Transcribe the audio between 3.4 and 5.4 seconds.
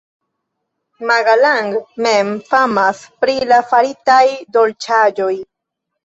la faritaj dolĉaĵoj.